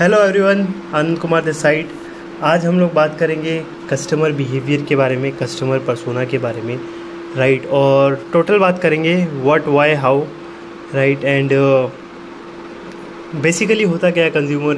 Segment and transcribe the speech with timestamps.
[0.00, 1.88] Hello everyone Anand Kumar this side
[2.42, 6.80] आज हम लोग बात करेंगे कस्टमर बिहेवियर के बारे में कस्टमर परसोना के बारे में
[7.36, 7.74] राइट right?
[7.74, 10.22] और टोटल बात करेंगे what why how
[10.94, 11.50] right and
[13.42, 14.74] basically होता क्या है कंज्यूमर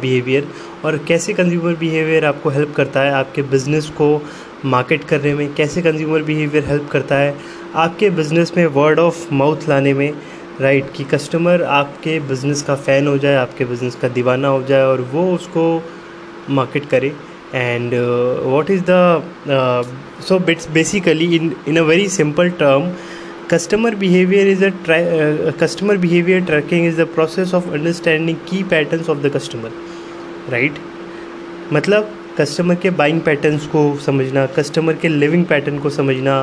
[0.00, 3.12] बिहेवियर uh, और कैसे कंज्यूमर बिहेवियर आपको हेल्प करता है?
[3.12, 4.22] आपके बिज़नेस को
[4.64, 7.36] मार्केट करने में कैसे कंज्यूमर बिहेवियर हेल्प करता है?
[7.74, 10.12] आपके बिज़नेस में वर्ड ऑफ़ माउथ लाने में
[10.60, 14.62] राइट right, कि कस्टमर आपके बिज़नेस का फ़ैन हो जाए आपके बिज़नेस का दीवाना हो
[14.62, 15.62] जाए और वो उसको
[16.50, 17.12] मार्केट करे।
[17.54, 22.92] And what is the so bits basically in in a very simple term
[23.50, 24.70] customer behaviour is a
[25.60, 29.72] customer behaviour tracking is the process of understanding की patterns of the customer
[30.52, 30.78] right
[31.72, 36.36] मतलब customer के buying patterns को समझना customer के living pattern को समझना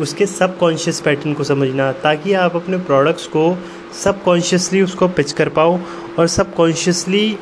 [0.00, 3.58] उसके सब कॉन्शियस पैटर्न को समझना ताकि आप अपने प्रोडक्ट्स को
[4.04, 5.78] सब कॉन्शियसली उसको पिच कर पाओ
[6.18, 7.38] और सब कॉन्शियसली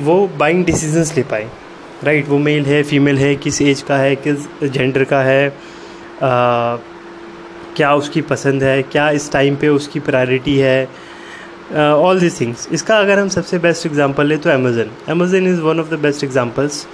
[0.00, 1.50] वो बाइंग डिसीजंस ले पाए।
[2.04, 6.76] राइट वो मेल है फीमेल है किस एज का है किस जेंडर का है आ,
[7.76, 10.88] क्या उसकी पसंद है क्या इस टाइम पे उसकी प्रायोरिटी है
[11.76, 15.80] ऑल दिस थिंग्स इसका अगर हम सबसे बेस्ट एग्जांपल लें तो Amazon Amazon is one
[15.80, 16.86] of the best examples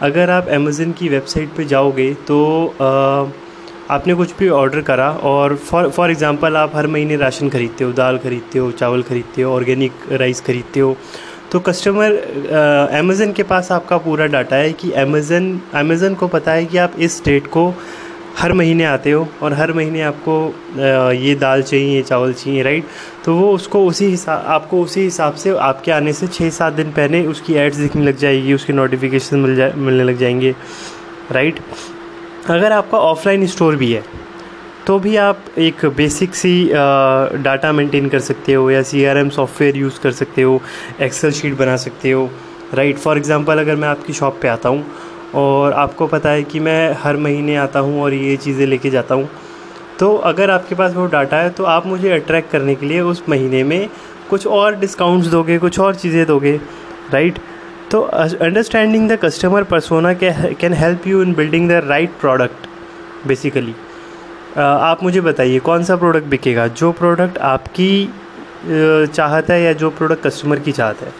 [0.00, 2.38] अगर आप अमेज़न की वेबसाइट पे जाओगे तो
[2.74, 3.51] uh,
[3.90, 7.92] आपने कुछ भी ऑर्डर करा और फॉर फॉर एग्ज़ाम्पल आप हर महीने राशन ख़रीदते हो,
[7.92, 10.96] दाल ख़रीदते हो, चावल ख़रीदते हो ऑर्गेनिक राइस ख़रीदते हो
[11.52, 12.12] तो कस्टमर
[12.98, 16.92] अमेज़न के पास आपका पूरा डाटा है कि अमेज़न अमेज़न को पता है कि आप
[16.98, 17.68] इस डेट को
[18.38, 20.34] हर महीने आते हो और हर महीने आपको
[21.12, 22.84] ये दाल चाहिए ये चावल चाहिए राइट
[23.24, 26.92] तो वो उसको उसी हिसाब आपको उसी हिसाब से आपके आने से छः सात दिन
[26.92, 30.54] पहले उसकी एड्स दिखने लग जाएगी, उसकी नोटिफिकेशन मिल जाए मिलने लग जाएँगे
[31.32, 31.60] राइट
[32.50, 34.02] अगर आपका ऑफलाइन स्टोर भी है
[34.86, 36.70] तो भी आप एक बेसिक सी
[37.42, 40.60] डाटा मेंटेन कर सकते हो या C R M software use कर सकते हो
[41.00, 42.30] एक्सेल शीट बना सकते हो
[42.74, 44.84] राइट फॉर एग्ज़ाम्पल अगर मैं आपकी शॉप पे आता हूँ
[45.34, 49.14] और आपको पता है कि मैं हर महीने आता हूँ और ये चीज़ें लेके जाता
[49.14, 49.28] हूँ
[49.98, 53.22] तो अगर आपके पास वो डाटा है तो आप मुझे अट्रैक्ट करने के लिए उस
[53.28, 53.88] महीने में
[54.30, 56.60] कुछ और डिस्काउंट्स दोगे, कुछ और चीज़ें दोगे
[57.12, 57.38] राइट
[57.92, 62.66] तो understanding the customer persona can help you in building the right product
[63.28, 63.74] basically
[64.58, 66.66] आप मुझे बताइए कौन सा प्रोडक्ट बिकेगा?
[66.68, 68.08] जो प्रोडक्ट आपकी
[68.66, 71.12] चाहत है या जो प्रोडक्ट कस्टमर की चाहत है?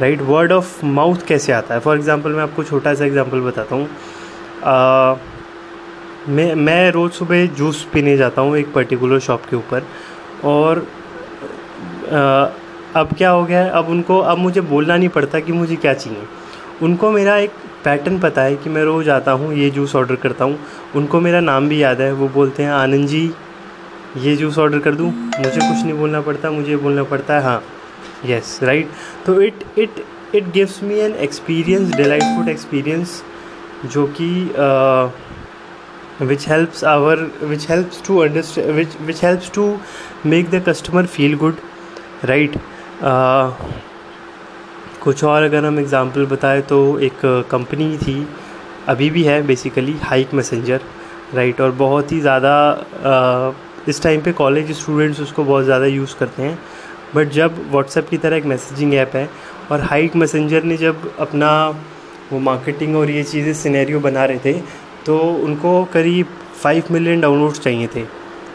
[0.00, 1.80] राइट वर्ड ऑफ़ माउथ कैसे आता है?
[1.80, 3.88] फॉर एग्ज़ाम्पल मैं आपको छोटा सा एग्ज़ाम्पल बताता हूँ।
[6.34, 9.86] मैं मैं रोज़ सुबह जूस पीने जाता हूँ एक पर्टिकुलर शॉप के ऊपर
[10.44, 10.86] और
[12.12, 12.46] आ,
[12.96, 13.70] अब क्या हो गया है?
[13.70, 16.22] अब उनको, अब मुझे बोलना नहीं पड़ता कि मुझे क्या चाहिए।
[16.82, 17.50] उनको मेरा एक
[17.84, 20.58] पैटर्न पता है कि मैं रोज़ आता हूँ, ये जूस ऑर्डर करता हूँ।
[20.96, 23.30] उनको मेरा नाम भी याद है, वो बोलते हैं, आनंद जी,
[24.16, 25.10] ये जूस ऑर्डर कर दूँ?
[25.10, 27.62] मुझे कुछ नहीं बोलना पड़ता, मुझे बोलना पड़ता है। हाँ
[28.26, 28.90] यस राइट
[29.26, 30.04] तो it it
[30.34, 33.22] it gives me an experience delightful experience
[33.92, 34.28] जो कि
[36.22, 39.66] which helps our which helps to understand which which helps to
[40.26, 41.56] make the customer feel good
[42.24, 42.56] right
[45.02, 48.26] कुछ और अगर हम एग्ज़ाम्पल बताएँ तो एक कंपनी थी,
[48.88, 50.80] अभी भी है बेसिकली हाइक मैसेंजर
[51.34, 53.54] राइट और बहुत ही ज़्यादा
[53.88, 56.58] इस टाइम पे कॉलेज स्टूडेंट्स उसको बहुत ज़्यादा यूज़ करते हैं।
[57.14, 59.28] बट जब व्हाट्सएप की तरह एक मैसेजिंग ऐप है
[59.72, 61.50] और हाइक मैसेंजर ने जब अपना
[62.32, 64.52] वो मार्केटिंग और ये चीज़ें सिनेरियो बना रहे थे
[65.06, 66.26] तो उनको करीब
[66.62, 68.04] फाइव मिलियन डाउनलोड्स चाहिए थे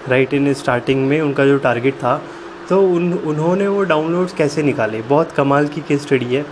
[0.10, 2.22] राइट इन स्टार्टिंग में उनका जो टारगेट था
[2.70, 5.02] तो उन, उन्होंने वो डाउनलोड्स कैसे निकाले?
[5.02, 6.46] बहुत कमाल की केस स्टडी है।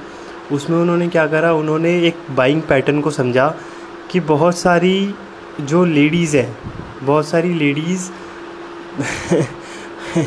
[0.52, 1.54] उसमें उन्होंने क्या करा?
[1.54, 3.56] उन्होंने एक बाइंग पैटर्न को समझा
[4.12, 5.14] कि बहुत सारी
[5.62, 6.58] जो लेडीज़ हैं,
[7.04, 8.10] बहुत सारी लेडीज़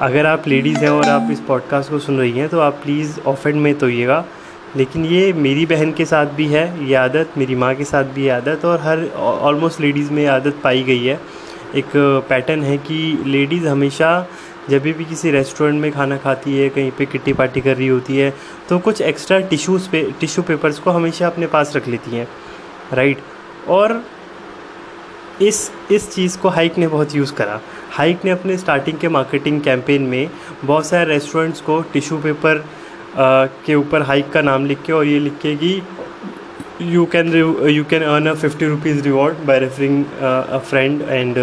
[0.00, 3.20] अगर आप लेडीज़ हैं और आप इस पॉडकास्ट को सुन रही हैं तो आप प्लीज़
[3.20, 4.24] ऑफेंड में तो होइएगा।
[4.76, 8.28] लेकिन ये मेरी बहन के साथ भी है, ये आदत, मेरी माँ के साथ भी
[8.28, 11.20] आदत और हर ऑलमोस्ट लेडीज़ में आदत पाई गई है।
[11.74, 11.86] एक
[12.28, 14.26] पैटर्न है कि लेडीज़ हमेशा
[14.70, 18.16] जब भी किसी रेस्टोरेंट में खाना खाती है, कहीं पे किट्टी पार्टी कर रही होती
[18.16, 18.32] है
[18.68, 22.26] तो कुछ एक्स्ट्रा टिश्यूज़ पे टिश्यू पेपर्स को हमेशा अपने पास रख लेती हैं
[22.92, 23.18] राइट
[23.68, 24.02] और
[25.42, 27.60] इस इस चीज़ को हाइक ने बहुत यूज़ करा।
[27.90, 30.30] हाइक ने अपने स्टार्टिंग के मार्केटिंग कैंपेन में
[30.64, 32.64] बहुत सारे रेस्टोरेंट्स को टिश्यू पेपर
[33.66, 35.80] के ऊपर हाइक का नाम लिख के और ये लिख के कि
[36.82, 37.34] you can
[37.68, 41.38] you can earn a fifty rupees reward by referring a friend and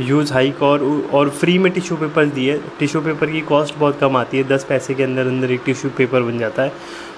[0.00, 4.16] use Hike और और फ्री में टिश्यू पेपर दिए। टिश्यू पेपर की कॉस्ट बहुत कम
[4.16, 6.72] आती है। दस पैसे के अंदर अंदर एक टिश्यू पेपर बन जाता है।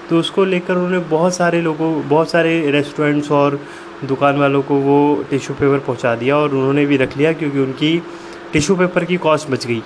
[0.09, 3.59] तो उसको लेकर उन्होंने बहुत सारे लोगों, बहुत सारे रेस्टोरेंट्स और
[4.05, 7.97] दुकान वालों को वो टिश्यू पेपर पहुँचा दिया और उन्होंने भी रख लिया क्योंकि उनकी
[8.53, 9.81] टिश्यू पेपर की कॉस्ट बच गई।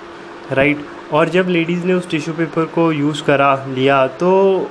[0.52, 4.70] राइट और जब लेडीज़ ने उस टिश्यू पेपर को यूज़ करा, लिया तो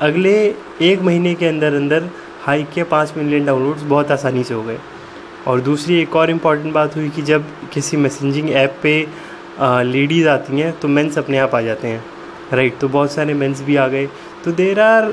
[0.00, 0.34] अगले
[0.82, 2.08] एक महीने के अंदर अंदर
[2.42, 4.78] हाइक के पाँच मिलियन डाउनलोड्स बहुत आसानी से हो गए।
[5.46, 8.94] और दूसरी एक और इंपॉर्टेंट बात हुई कि जब किसी मैसेजिंग ऐप पे
[9.60, 12.04] लेडीज़ आती हैं तो मेंस अपने आप आ जाते हैं।
[12.52, 14.06] राइट तो बहुत सारे मेंस भी आ गए।
[14.44, 15.12] तो there are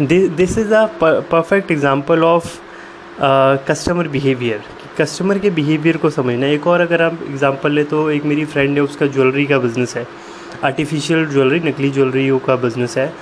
[0.00, 2.56] this is a perfect example of
[3.68, 4.62] customer behaviour
[4.98, 8.76] customer के बिहेवियर को समझना। एक और अगर आप एग्जांपल ले तो एक मेरी फ्रेंड
[8.76, 10.06] है, उसका ज्वेलरी का बिज़नेस है।
[10.64, 13.12] आर्टिफिशियल ज्वेलरी नकली ज्वेलरी का बिज़नेस है।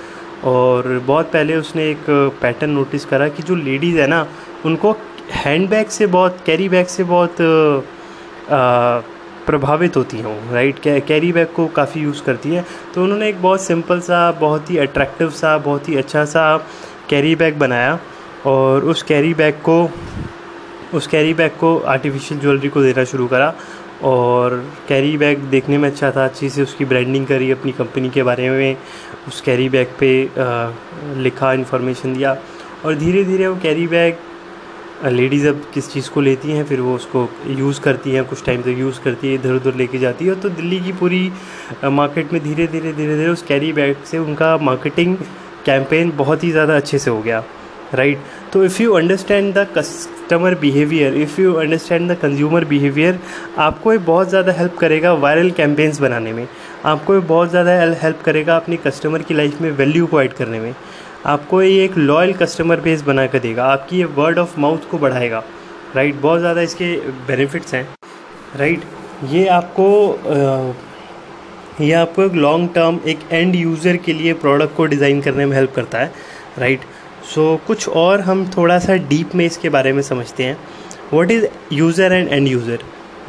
[0.45, 2.05] और बहुत पहले उसने एक
[2.41, 4.25] पैटर्न नोटिस करा कि जो लेडीज़ है ना,
[4.65, 4.91] उनको
[5.33, 7.35] हैंड बैग से बहुत कैरी बैग से बहुत
[9.45, 12.65] प्रभावित होती हैं राइट कैरी बैग को काफ़ी यूज़ करती हैं।
[12.95, 16.45] तो उन्होंने एक बहुत सिंपल सा बहुत ही अट्रैक्टिव सा बहुत ही अच्छा सा
[17.09, 17.99] कैरी बैग बनाया
[18.45, 19.77] और उस कैरी बैग को
[20.93, 23.53] उस कैरी बैग को आर्टिफिशियल ज्वेलरी को देना शुरू करा
[24.03, 24.55] और
[24.87, 28.49] कैरी बैग देखने में अच्छा था अच्छी से उसकी ब्रांडिंग करी अपनी कंपनी के बारे
[28.49, 28.77] में
[29.27, 30.69] उस कैरी बैग पे आ,
[31.17, 32.37] लिखा इन्फॉर्मेशन दिया
[32.85, 34.17] और धीरे धीरे वो कैरी बैग
[35.05, 38.61] लेडीज़ अब किस चीज़ को लेती हैं, फिर वो उसको यूज़ करती हैं, कुछ टाइम
[38.61, 41.31] तक यूज़ करती है इधर उधर लेके जाती है तो दिल्ली की पूरी
[41.85, 45.17] मार्केट में धीरे धीरे धीरे धीरे उस कैरी बैग से उनका मार्केटिंग
[45.65, 47.43] कैंपेन बहुत ही ज़्यादा अच्छे से हो गया,
[47.93, 48.19] राइट?
[48.53, 53.19] तो if you understand the customer behaviour if you understand the consumer behaviour
[53.59, 56.47] आपको ये बहुत ज़्यादा हेल्प करेगा वायरल कैंपेन्स बनाने में,
[56.85, 57.71] आपको ये बहुत ज़्यादा
[58.01, 60.73] हेल्प करेगा अपनी कस्टमर की लाइफ में वैल्यू को ऐड करने में।
[61.25, 64.97] आपको ये एक लॉयल कस्टमर बेस बना कर देगा। आपकी ये वर्ड ऑफ़ माउथ को
[64.97, 65.43] बढ़ाएगा।
[65.95, 66.95] राइट बहुत ज़्यादा इसके
[67.27, 67.87] बेनिफिट्स हैं।
[68.57, 68.81] राइट
[69.29, 69.85] ये आपको
[71.81, 75.55] ये आपको एक लॉन्ग टर्म एक एंड यूज़र के लिए प्रोडक्ट को डिज़ाइन करने में
[75.55, 76.11] हेल्प करता है।
[76.59, 76.81] राइट
[77.25, 80.57] सो so, कुछ और हम थोड़ा सा डीप में इसके बारे में समझते हैं।
[81.13, 82.79] What is user end end user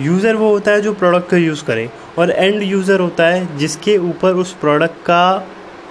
[0.01, 1.89] user वो होता है जो प्रोडक्ट को यूज़ करे
[2.19, 5.25] और एंड यूज़र होता है जिसके ऊपर उस प्रोडक्ट का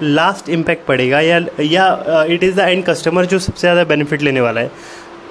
[0.03, 4.41] लास्ट इम्पैक्ट पड़ेगा या या it is the end customer जो सबसे ज़्यादा बेनिफिट लेने
[4.41, 4.71] वाला है।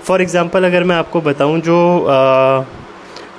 [0.04, 1.76] फॉर एग्ज़ाम्पल अगर मैं आपको बताऊँ जो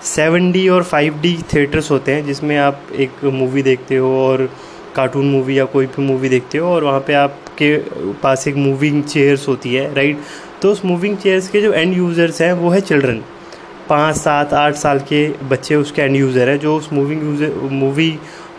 [0.05, 4.49] सेवन डी और फाइव डी थिएटर्स होते हैं, जिसमें आप एक मूवी देखते हो और
[4.95, 7.75] कार्टून मूवी या कोई भी मूवी देखते हो और वहाँ पे आपके
[8.23, 10.19] पास एक मूविंग चेयर्स होती है राइट
[10.61, 13.23] तो उस मूविंग चेयर्स के जो एंड यूज़र्स हैं, वो है चिल्ड्रन
[13.89, 18.17] पाँच, सात, आठ साल के बच्चे उसके एंड यूज़र हैं, जो उस मूविंग यूज़र मूवी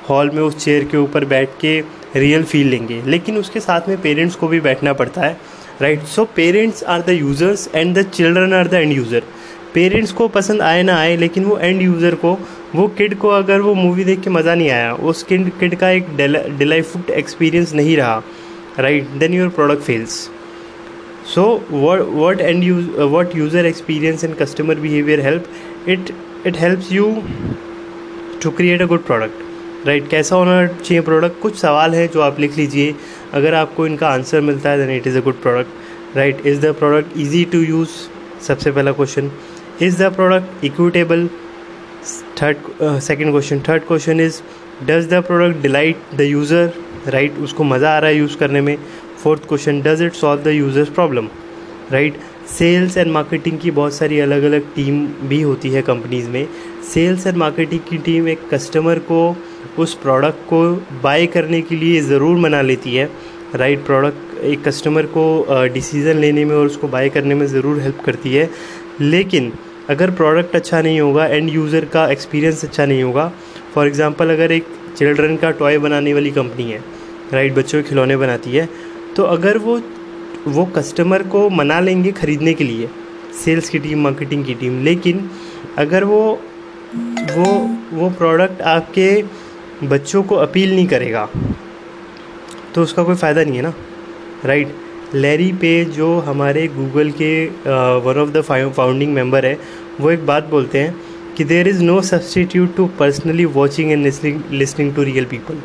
[0.09, 1.81] हॉल में उस चेयर के ऊपर बैठ के
[2.17, 5.37] रियल फील लेंगे। लेकिन उसके साथ में पेरेंट्स को भी बैठना पड़ता है
[5.83, 9.23] right so parents are the users and the children are the end user
[9.75, 12.33] parents को पसंद आए ना आए, लेकिन वो एंड यूज़र को,
[12.75, 15.91] वो किड को अगर वो मूवी देख के मज़ा नहीं आया, उस किड किड का
[15.91, 16.17] एक
[16.59, 18.23] डिलाइफुट एक्सपीरियंस नहीं रहा
[18.79, 20.19] right then your product fails
[21.35, 22.65] so what and
[23.13, 25.49] what user experience and customer behaviour help
[25.89, 26.15] it
[26.47, 27.15] it helps you
[28.43, 29.44] to create a good product
[29.87, 32.95] right, कैसा होना चाहिए प्रोडक्ट कुछ सवाल हैं जो आप लिख लीजिए।
[33.35, 36.73] अगर आपको इनका आंसर मिलता है then it is a good product right is the
[36.79, 37.91] product easy to use
[38.47, 39.31] सबसे पहला question
[39.83, 41.29] is the product equitable
[42.43, 44.41] third second question third question is
[44.87, 46.73] does the product delight the user
[47.13, 48.77] right उसको मज़ा आ रहा है use करने में।
[49.23, 51.29] Fourth question does it solve the users problem
[51.93, 56.47] right sales and marketing की बहुत सारी अलग अलग टीम भी होती है कंपनीज़ में।
[56.95, 59.21] सेल्स एंड मार्केटिंग की टीम एक कस्टमर को
[59.79, 60.63] उस प्रोडक्ट को
[61.03, 63.09] बाय करने के लिए ज़रूर मना लेती है
[63.55, 65.25] राइट प्रोडक्ट एक कस्टमर को
[65.75, 68.49] डिसीज़न लेने में और उसको बाय करने में ज़रूर हेल्प करती है।
[69.01, 69.53] लेकिन
[69.91, 73.31] अगर प्रोडक्ट अच्छा नहीं होगा एंड यूज़र का एक्सपीरियंस अच्छा नहीं होगा
[73.75, 74.67] फॉर एग्ज़ाम्पल अगर एक
[74.97, 76.83] चिल्ड्रन का टॉय बनाने वाली कंपनी है
[77.33, 78.69] राइट बच्चों के खिलौने बनाती है
[79.17, 79.81] तो अगर वो
[80.47, 82.89] वो कस्टमर को मना लेंगे ख़रीदने के लिए
[83.45, 85.29] सेल्स की टीम मार्केटिंग की टीम लेकिन
[85.79, 86.21] अगर वो
[87.37, 87.47] वो
[87.93, 89.11] वो प्रोडक्ट आपके
[89.83, 91.29] बच्चों को अपील नहीं करेगा।
[92.75, 93.73] तो उसका कोई फ़ायदा नहीं है ना?
[94.45, 94.75] राइट
[95.15, 97.47] लैरी पे जो हमारे गूगल के
[98.05, 98.41] one of the
[98.77, 99.59] founding member है
[100.01, 100.95] वो एक बात बोलते हैं
[101.37, 104.07] कि there is no substitute to personally watching and
[104.53, 105.61] listening to real people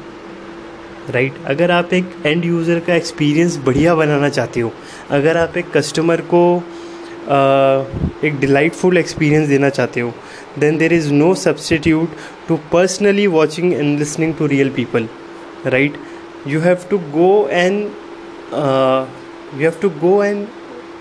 [1.09, 4.71] right अगर आप एक एंड यूज़र का एक्सपीरियंस बढ़िया बनाना चाहते हो
[5.11, 10.13] अगर आप एक कस्टमर को uh, एक डिलाइटफुल एक्सपीरियंस देना चाहते हो
[10.57, 12.09] then there is no substitute
[12.47, 15.07] to personally watching and listening to real people
[15.65, 15.95] right
[16.45, 17.93] you have to go and
[18.51, 19.05] uh,
[19.57, 20.47] you have to go and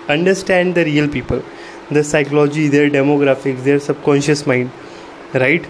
[0.07, 1.41] understand the real people
[1.89, 4.71] the psychology their demographics their subconscious mind
[5.33, 5.67] right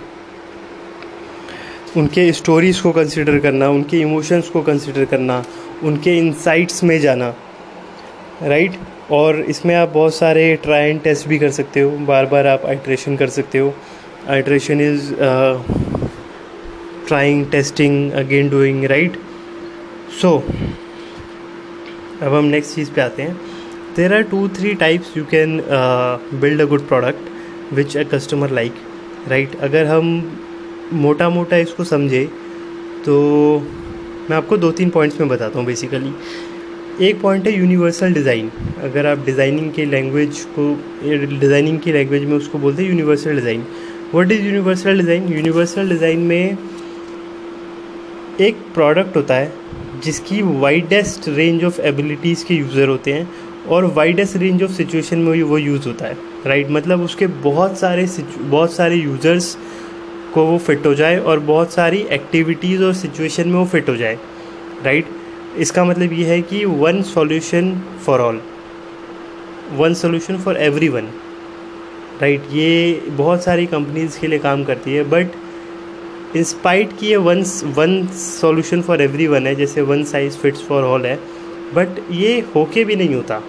[1.98, 5.44] उनके stories को consider करना उनके emotions को consider करना
[5.84, 7.34] उनके insights में जाना
[8.42, 8.99] right right?
[9.12, 12.66] और इसमें आप बहुत सारे ट्राई एंड टेस्ट भी कर सकते हो। बार बार आप
[12.66, 13.74] आइट्रेशन कर सकते हो।
[14.30, 15.14] Iteration is
[17.08, 19.18] trying testing again doing right
[20.22, 20.36] so
[22.22, 23.34] अब हम नेक्स्ट चीज़ पे आते हैं।
[23.96, 25.62] There are two three types you can
[26.42, 28.74] build a good product which a customer like
[29.28, 30.12] right अगर हम
[30.94, 32.24] मोटा मोटा इसको समझे
[33.06, 33.16] तो
[34.30, 36.14] मैं आपको दो तीन पॉइंट्स में बताता हूँ बेसिकली
[37.02, 38.50] एक पॉइंट है यूनिवर्सल डिज़ाइन
[38.84, 40.64] अगर आप डिज़ाइनिंग के लैंग्वेज को
[41.40, 43.64] डिज़ाइनिंग की लैंग्वेज में उसको बोलते हैं universal design
[44.14, 46.58] what is universal design universal design में
[48.42, 49.52] एक प्रोडक्ट होता है
[50.04, 53.30] जिसकी वाइडेस्ट रेंज ऑफ़ एबिलिटीज़ के यूज़र होते हैं
[53.70, 56.18] और वाइडेस्ट रेंज ऑफ़ सिचुएशन में वो यूज़ होता है.
[56.46, 56.78] Right right?
[56.78, 58.08] मतलब उसके बहुत सारे
[58.40, 59.58] बहुत सारे यूज़र्स
[60.34, 63.96] को वो फिट हो जाए और बहुत सारी एक्टिविटीज़ और सिचुएशन में वो फिट हो
[63.96, 64.18] जाए.
[64.84, 65.19] Right right?
[65.58, 67.74] इसका मतलब ये है कि one solution
[68.06, 68.40] for all
[69.78, 70.58] one solution for
[70.90, 71.08] everyone
[72.22, 75.32] right ये बहुत सारी कंपनीज़ के लिए काम करती है बट
[76.36, 77.44] इंस्पाइट की ये one
[77.78, 81.16] one solution for everyone है, जैसे one size fits for all है
[81.76, 83.42] बट ये होके भी नहीं होता.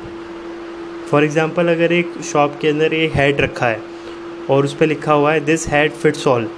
[1.10, 3.80] फॉर एग्ज़ाम्पल अगर एक शॉप के अंदर एक हेड रखा है,
[4.50, 6.48] और उस पर लिखा हुआ है दिस हेड फिट्स ऑल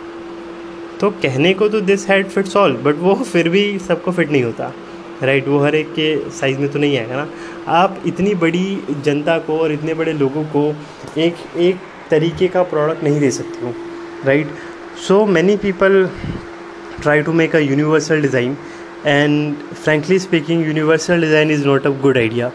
[1.01, 4.43] तो कहने को तो this head fits all but वो फिर भी सबको फिट नहीं
[4.45, 4.73] होता.
[5.23, 7.29] राइट वो हर एक के साइज़ में तो नहीं आएगा ना।
[7.73, 10.65] आप इतनी बड़ी जनता को और इतने बड़े लोगों को
[11.21, 11.77] एक एक
[12.11, 13.75] तरीके का प्रोडक्ट नहीं दे सकते हो।
[14.27, 14.49] Right
[15.07, 16.09] so many people
[17.03, 18.57] try to make a universal design
[19.07, 22.51] and frankly speaking universal design is not a good idea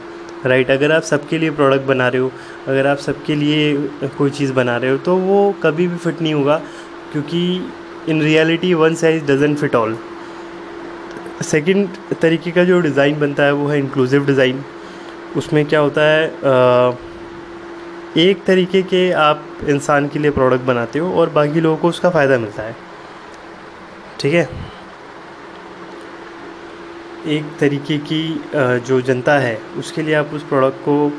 [0.46, 2.32] right अगर आप सबके लिए प्रोडक्ट बना रहे हो,
[2.68, 3.74] अगर आप सबके लिए
[4.18, 6.62] कोई चीज़ बना रहे हो तो वो कभी भी फिट नहीं होगा,
[7.12, 7.42] क्योंकि
[8.10, 9.98] in reality one size doesn't fit all
[11.44, 11.88] second
[12.22, 14.64] तरीके का जो डिज़ाइन बनता है वो है इंक्लूसिव डिज़ाइन
[15.38, 16.26] उसमें क्या होता है
[18.20, 22.10] एक तरीके के आप इंसान के लिए प्रोडक्ट बनाते हो और बाकी लोगों को उसका
[22.10, 22.76] फ़ायदा मिलता है।
[24.20, 24.50] ठीक है?
[27.28, 28.24] एक तरीके की
[28.88, 31.12] जो जनता है, उसके लिए आप उस प्रोडक्ट को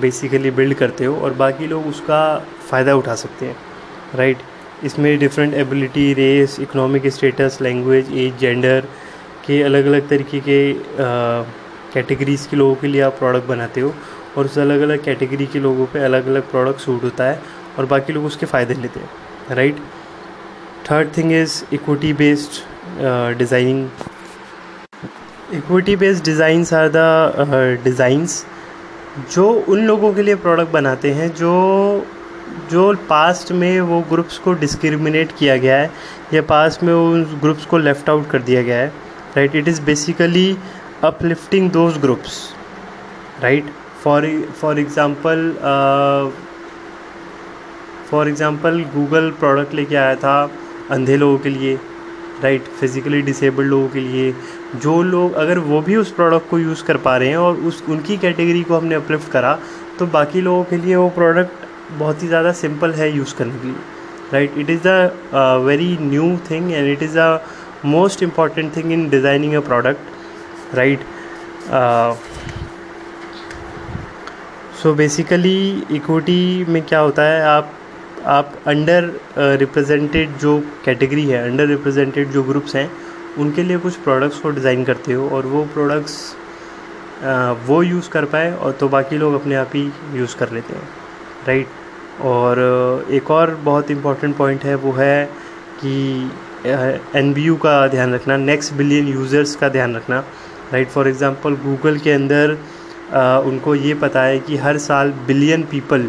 [0.00, 2.22] बेसिकली बिल्ड करते हो और बाकी लोग उसका
[2.70, 3.56] फ़ायदा उठा सकते हैं।
[4.14, 4.38] राइट
[4.84, 8.86] इसमें different ability race economic status language age gender
[9.46, 10.60] के अलग अलग तरीके के
[11.92, 13.92] कैटेगरीज़ के लोगों के लिए आप प्रोडक्ट बनाते हो
[14.36, 17.40] और उस अलग अलग कैटेगरी के लोगों पे अलग अलग प्रोडक्ट सूट होता है
[17.78, 19.76] और बाकी लोग उसके फ़ायदे लेते हैं right
[20.90, 22.62] third thing is equity based
[23.38, 23.88] designing
[25.54, 28.44] equity based designs are the designs
[29.32, 31.52] जो उन लोगों के लिए प्रोडक्ट बनाते हैं जो
[32.70, 35.90] जो पास्ट में वो ग्रुप्स को डिस्क्रिमिनेट किया गया है,
[36.34, 38.88] या पास्ट में उन ग्रुप्स को लेफ़्ट आउट कर दिया गया है
[39.36, 40.56] right it is basically
[41.04, 42.42] uplifting those groups
[43.42, 43.70] right
[44.02, 44.26] for
[44.60, 45.52] for example
[48.10, 50.50] for example Google product लेके आया था
[50.90, 51.78] अंधे लोगों के लिए
[52.42, 54.32] राइट फिज़िकली डिसेबल्ड लोगों के लिए।
[54.76, 57.82] जो लोग, अगर वो भी उस प्रोडक्ट को यूज़ कर पा रहे हैं और उस,
[57.88, 59.58] उनकी कैटेगरी को हमने अपलिफ्ट करा
[59.98, 61.66] तो बाकी लोगों के लिए वो प्रोडक्ट
[61.98, 63.76] बहुत ही ज़्यादा सिंपल है यूज़ करने के लिए
[64.32, 67.44] right it is a very new thing and it is a
[67.84, 71.04] most important thing in designing a product right
[74.82, 77.42] so basically equity में क्या होता है?
[77.42, 77.72] आप
[78.26, 82.90] आप अंडर रिप्रेजेंटेड जो कैटेगरी है अंडर रिप्रेजेंटेड जो ग्रुप्स हैं
[83.38, 86.16] उनके लिए कुछ प्रोडक्ट्स को डिज़ाइन करते हो और वो प्रोडक्ट्स
[87.22, 90.74] uh, वो यूज़ कर पाए और तो बाकी लोग अपने आप ही यूज़ कर लेते
[90.74, 90.88] हैं
[91.46, 91.81] राइट
[92.20, 92.58] और
[93.10, 95.24] एक और बहुत इंपॉर्टेंट पॉइंट है वो है
[95.80, 96.30] कि
[97.16, 100.18] एनबीयू का ध्यान रखना नेक्स्ट बिलियन यूज़र्स का ध्यान रखना।
[100.72, 102.56] राइट फॉर एग्ज़ाम्पल गूगल के अंदर
[103.12, 106.08] आ, उनको ये पता है कि हर साल बिलियन पीपल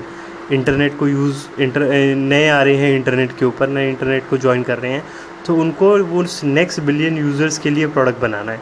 [0.51, 1.81] इंटरनेट को यूज़ इंटर
[2.15, 5.03] नए आ रहे हैं इंटरनेट के ऊपर नए इंटरनेट को ज्वाइन कर रहे हैं।
[5.45, 8.62] तो उनको उस नेक्स्ट बिलियन यूज़र्स के लिए प्रोडक्ट बनाना है।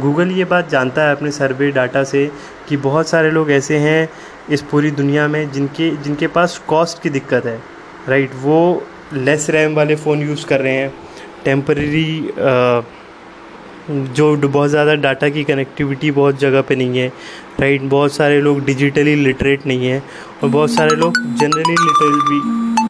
[0.00, 2.30] गूगल ये बात जानता है अपने सर्वे डाटा से
[2.68, 4.08] कि बहुत सारे लोग ऐसे हैं
[4.48, 7.58] इस पूरी दुनिया में जिनके जिनके पास कॉस्ट की दिक्कत है
[8.08, 8.60] राइट वो
[9.14, 10.92] लेस रैम वाले फ़ोन यूज़ कर रहे हैं।
[11.44, 12.04] टेम्परेरी
[13.90, 17.08] जो बहुत ज़्यादा डाटा की कनेक्टिविटी बहुत जगह पे नहीं है
[17.60, 20.02] राइट बहुत सारे लोग डिजिटली लिटरेट नहीं है
[20.42, 22.88] और बहुत सारे लोग जनरली लिटरेट भी।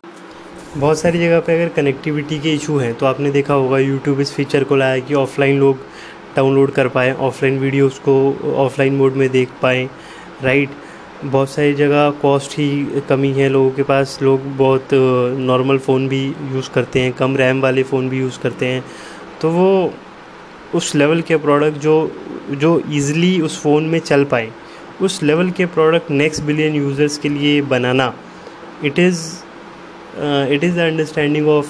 [0.76, 4.33] बहुत सारी जगह पे अगर कनेक्टिविटी के इशू हैं तो आपने देखा होगा यूट्यूब इस
[4.35, 5.78] फीचर को लाया कि ऑफलाइन लोग
[6.37, 8.14] डाउनलोड कर पाएँ ऑफलाइन वीडियोस को
[8.57, 9.88] ऑफलाइन मोड में देख पाएँ
[10.42, 10.71] राइट
[11.25, 14.89] बहुत सारी जगह कॉस्ट ही कमी है लोगों के पास। लोग बहुत
[15.39, 16.23] नॉर्मल फ़ोन भी
[16.53, 18.85] यूज़ करते हैं, कम रैम वाले फ़ोन भी यूज़ करते हैं।
[19.41, 19.93] तो वो
[20.75, 21.95] उस लेवल के प्रोडक्ट जो
[22.50, 24.50] जो ईज़िली उस फ़ोन में चल पाए,
[25.00, 28.12] उस लेवल के प्रोडक्ट नेक्स्ट बिलियन यूज़र्स के लिए बनाना
[28.85, 29.21] it is
[30.19, 31.69] it is the understanding of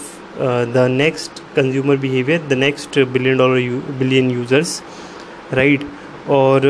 [0.74, 4.82] the next consumer behaviour the next billion dollar billion users
[5.54, 5.84] right
[6.30, 6.66] और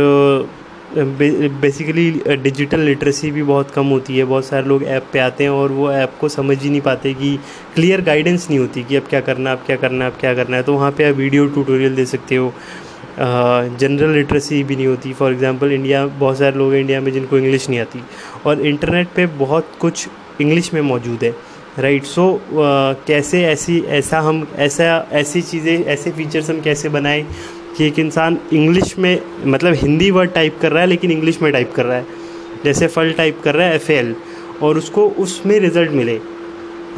[0.97, 5.51] बेसिकली डिजिटल लिटरेसी भी बहुत कम होती है। बहुत सारे लोग ऐप पे आते हैं
[5.51, 7.37] और वो ऐप को समझ ही नहीं पाते कि
[7.75, 10.35] क्लियर गाइडेंस नहीं होती कि अब क्या करना है अब क्या करना है अब क्या
[10.35, 12.53] करना है। तो वहाँ पे आप वीडियो ट्यूटोरियल दे सकते हो।
[13.19, 17.39] जनरल लिटरेसी भी नहीं होती। फॉर एग्जांपल इंडिया बहुत सारे लोग हैं इंडिया में जिनको
[17.39, 18.03] इंग्लिश नहीं आती।
[18.47, 20.09] और इंटरनेट पे बहुत कुछ
[20.41, 21.35] इंग्लिश में मौजूद है।
[21.79, 26.61] Right right, so so, uh, कैसे ऐसी ऐसा हम ऐसा ऐसी चीज़ें ऐसे फीचर्स हम
[26.61, 27.25] कैसे बनाएँ?
[27.81, 31.53] कि एक इंसान इंग्लिश में मतलब हिंदी वर्ड टाइप कर रहा है, लेकिन इंग्लिश में
[31.53, 32.07] टाइप कर रहा है।
[32.65, 34.15] जैसे फल टाइप कर रहा है एफ़ एल
[34.63, 36.17] और उसको उसमें रिज़ल्ट मिले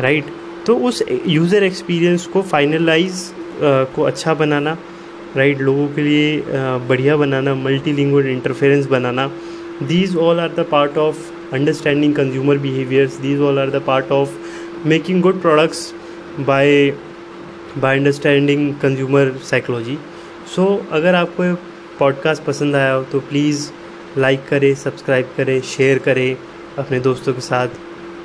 [0.01, 0.33] राइट
[0.67, 3.23] तो उस यूज़र एक्सपीरियंस को फाइनलाइज
[3.62, 4.77] को अच्छा बनाना
[5.37, 6.43] राइट लोगों के लिए
[6.89, 9.31] बढ़िया बनाना multilingual interference banana.
[9.83, 11.17] These all are the part of
[11.55, 15.93] understanding consumer behaviours these all are the part of making good products
[16.41, 16.91] by
[17.79, 19.99] by understanding consumer psychology
[20.56, 21.54] so so, अगर आपको
[21.99, 23.71] podcast पसंद आया हो तो प्लीज़
[24.18, 26.37] लाइक करें subscribe करें share करें
[26.78, 27.68] अपने दोस्तों के साथ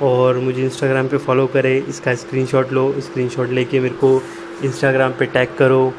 [0.02, 4.22] और मुझे इंस्टाग्राम पे फॉलो करें। इसका स्क्रीनशॉट लो। स्क्रीनशॉट लेके मेरे को
[4.64, 5.94] इंस्टाग्राम पे टैग करो।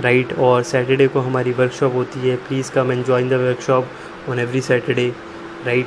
[0.00, 3.88] राइट और सैटरडे को हमारी वर्कशॉप होती है। Please come and join the workshop
[4.28, 5.12] on every Saturday
[5.66, 5.86] right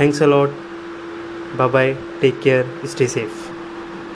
[0.00, 0.50] thanks a lot
[1.56, 3.49] bye bye take care stay safe